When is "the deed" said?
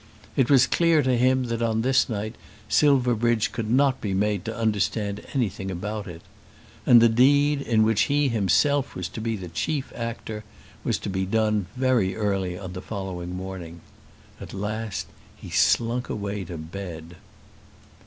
6.99-7.61